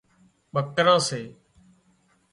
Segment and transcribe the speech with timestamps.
[0.53, 1.21] ٻڪران سي